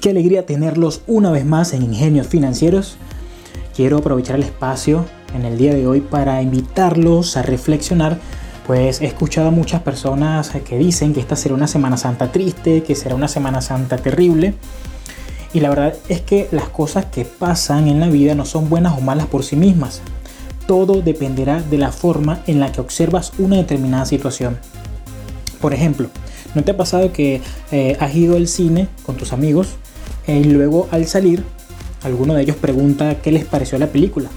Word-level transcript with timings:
Qué 0.00 0.08
alegría 0.08 0.46
tenerlos 0.46 1.02
una 1.06 1.30
vez 1.30 1.44
más 1.44 1.74
en 1.74 1.82
Ingenios 1.82 2.26
Financieros. 2.26 2.96
Quiero 3.76 3.98
aprovechar 3.98 4.36
el 4.36 4.44
espacio 4.44 5.04
en 5.34 5.44
el 5.44 5.58
día 5.58 5.74
de 5.74 5.86
hoy 5.86 6.00
para 6.00 6.40
invitarlos 6.40 7.36
a 7.36 7.42
reflexionar, 7.42 8.18
pues 8.66 9.02
he 9.02 9.06
escuchado 9.06 9.48
a 9.48 9.50
muchas 9.50 9.82
personas 9.82 10.52
que 10.64 10.78
dicen 10.78 11.12
que 11.12 11.20
esta 11.20 11.36
será 11.36 11.54
una 11.54 11.66
Semana 11.66 11.98
Santa 11.98 12.32
triste, 12.32 12.82
que 12.82 12.94
será 12.94 13.14
una 13.14 13.28
Semana 13.28 13.60
Santa 13.60 13.98
terrible. 13.98 14.54
Y 15.52 15.60
la 15.60 15.68
verdad 15.68 15.94
es 16.08 16.22
que 16.22 16.48
las 16.50 16.70
cosas 16.70 17.04
que 17.04 17.26
pasan 17.26 17.86
en 17.86 18.00
la 18.00 18.08
vida 18.08 18.34
no 18.34 18.46
son 18.46 18.70
buenas 18.70 18.96
o 18.96 19.02
malas 19.02 19.26
por 19.26 19.44
sí 19.44 19.54
mismas. 19.54 20.00
Todo 20.66 21.02
dependerá 21.02 21.60
de 21.60 21.76
la 21.76 21.92
forma 21.92 22.42
en 22.46 22.58
la 22.58 22.72
que 22.72 22.80
observas 22.80 23.34
una 23.36 23.56
determinada 23.56 24.06
situación. 24.06 24.56
Por 25.60 25.74
ejemplo, 25.74 26.08
¿no 26.54 26.64
te 26.64 26.70
ha 26.70 26.76
pasado 26.78 27.12
que 27.12 27.42
eh, 27.70 27.98
has 28.00 28.14
ido 28.14 28.38
al 28.38 28.48
cine 28.48 28.88
con 29.04 29.18
tus 29.18 29.34
amigos 29.34 29.76
y 30.38 30.44
luego 30.44 30.88
al 30.90 31.06
salir, 31.06 31.44
alguno 32.02 32.34
de 32.34 32.42
ellos 32.42 32.56
pregunta 32.56 33.16
qué 33.22 33.32
les 33.32 33.44
pareció 33.44 33.78
la 33.78 33.88
película. 33.88 34.28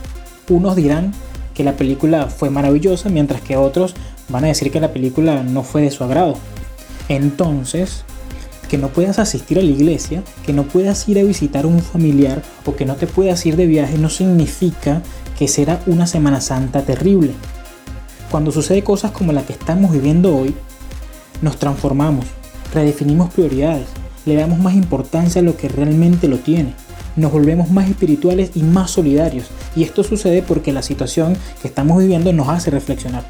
Unos 0.50 0.76
dirán 0.76 1.14
que 1.54 1.64
la 1.64 1.74
película 1.74 2.28
fue 2.28 2.50
maravillosa, 2.50 3.10
mientras 3.10 3.42
que 3.42 3.58
otros 3.58 3.94
van 4.30 4.46
a 4.46 4.48
decir 4.48 4.72
que 4.72 4.80
la 4.80 4.92
película 4.92 5.44
no 5.44 5.64
fue 5.64 5.82
de 5.82 5.92
su 5.92 6.04
agrado. 6.04 6.36
Entonces, 7.10 8.04
que 8.70 8.78
no 8.78 8.90
puedas 8.90 9.20
asistir 9.20 9.60
a 9.60 9.62
la 9.62 9.70
iglesia, 9.70 10.24
que 10.46 10.54
no 10.54 10.64
puedas 10.64 11.08
ir 11.08 11.20
a 11.20 11.24
visitar 11.24 11.66
a 11.66 11.68
un 11.68 11.80
familiar 11.80 12.42
o 12.66 12.76
que 12.76 12.86
no 12.86 12.96
te 12.96 13.08
puedas 13.08 13.46
ir 13.46 13.56
de 13.56 13.68
viaje 13.68 13.98
no 13.98 14.10
significa 14.10 15.04
que 15.38 15.48
será 15.48 15.82
una 15.86 16.08
Semana 16.08 16.42
Santa 16.42 16.82
terrible. 16.82 17.34
Cuando 18.32 18.52
sucede 18.52 18.84
cosas 18.84 19.12
como 19.12 19.32
la 19.32 19.44
que 19.44 19.54
estamos 19.54 19.92
viviendo 19.92 20.36
hoy, 20.36 20.56
nos 21.42 21.58
transformamos, 21.58 22.26
redefinimos 22.74 23.32
prioridades, 23.32 23.88
le 24.26 24.36
damos 24.36 24.60
más 24.60 24.74
importancia 24.76 25.42
a 25.42 25.44
lo 25.44 25.58
que 25.58 25.70
realmente 25.70 26.28
lo 26.28 26.38
tiene. 26.38 26.74
Nos 27.16 27.32
volvemos 27.32 27.70
más 27.70 27.90
espirituales 27.90 28.52
y 28.56 28.64
más 28.64 28.92
solidarios. 28.92 29.50
Y 29.76 29.84
esto 29.84 30.04
sucede 30.04 30.42
porque 30.42 30.74
la 30.74 30.82
situación 30.82 31.38
que 31.62 31.68
estamos 31.68 32.00
viviendo 32.00 32.34
nos 32.34 32.50
hace 32.50 32.72
reflexionar. 32.72 33.24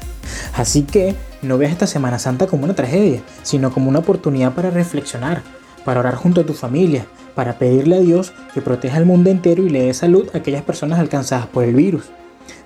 Así 0.56 0.82
que 0.82 1.14
no 1.42 1.58
veas 1.58 1.72
esta 1.72 1.86
Semana 1.86 2.18
Santa 2.18 2.46
como 2.46 2.64
una 2.64 2.74
tragedia, 2.74 3.22
sino 3.42 3.72
como 3.72 3.90
una 3.90 3.98
oportunidad 3.98 4.54
para 4.54 4.70
reflexionar, 4.70 5.42
para 5.84 6.00
orar 6.00 6.14
junto 6.14 6.40
a 6.40 6.46
tu 6.46 6.54
familia, 6.54 7.06
para 7.34 7.58
pedirle 7.58 7.96
a 7.96 8.00
Dios 8.00 8.32
que 8.54 8.62
proteja 8.62 8.96
al 8.96 9.06
mundo 9.06 9.30
entero 9.30 9.64
y 9.64 9.70
le 9.70 9.82
dé 9.82 9.94
salud 9.94 10.28
a 10.32 10.38
aquellas 10.38 10.62
personas 10.62 10.98
alcanzadas 10.98 11.46
por 11.46 11.64
el 11.64 11.74
virus. 11.74 12.04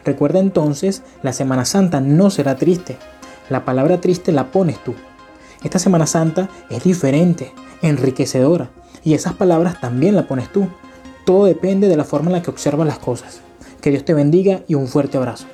Recuerda 0.05 0.39
entonces, 0.39 1.03
la 1.23 1.33
Semana 1.33 1.65
Santa 1.65 2.01
no 2.01 2.31
será 2.31 2.57
triste. 2.57 2.97
La 3.49 3.65
palabra 3.65 4.01
triste 4.01 4.31
la 4.33 4.53
pones 4.53 4.83
tú. 4.85 4.95
Esta 5.65 5.79
Semana 5.79 6.07
Santa 6.07 6.49
es 6.71 6.85
diferente, 6.85 7.53
enriquecedora. 7.83 8.71
Y 9.05 9.15
esas 9.15 9.35
palabras 9.35 9.81
también 9.81 10.17
las 10.17 10.27
pones 10.27 10.53
tú. 10.53 10.69
Todo 11.25 11.45
depende 11.45 11.89
de 11.89 11.97
la 11.97 12.05
forma 12.05 12.29
en 12.29 12.35
la 12.35 12.43
que 12.43 12.51
observas 12.51 12.87
las 12.87 12.99
cosas. 12.99 13.41
Que 13.81 13.91
Dios 13.91 14.05
te 14.05 14.15
bendiga 14.15 14.63
y 14.67 14.75
un 14.75 14.89
fuerte 14.89 15.19
abrazo. 15.19 15.47